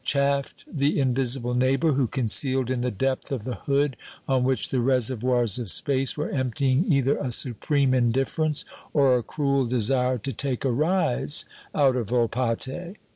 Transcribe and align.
chaffed 0.03 0.65
the 0.67 0.99
invisible 0.99 1.53
neighbor, 1.53 1.91
who 1.91 2.07
concealed 2.07 2.71
in 2.71 2.81
the 2.81 2.89
depth 2.89 3.31
of 3.31 3.43
the 3.43 3.53
hood 3.53 3.95
on 4.27 4.43
which 4.43 4.69
the 4.69 4.79
reservoirs 4.79 5.59
of 5.59 5.69
space 5.69 6.17
were 6.17 6.31
emptying 6.31 6.91
either 6.91 7.17
a 7.17 7.31
supreme 7.31 7.93
indifference 7.93 8.65
or 8.93 9.15
a 9.15 9.21
cruel 9.21 9.63
desire 9.67 10.17
to 10.17 10.33
take 10.33 10.65
a 10.65 10.71
rise 10.71 11.45
out 11.75 11.95
of 11.95 12.07
Volpatte. 12.09 12.95